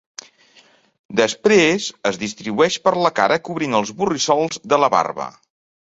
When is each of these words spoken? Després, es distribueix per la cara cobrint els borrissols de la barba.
Després, 1.19 1.85
es 2.11 2.17
distribueix 2.23 2.77
per 2.87 2.95
la 3.03 3.13
cara 3.21 3.39
cobrint 3.51 3.79
els 3.81 3.93
borrissols 4.01 4.63
de 4.75 4.81
la 4.87 4.91
barba. 4.99 5.29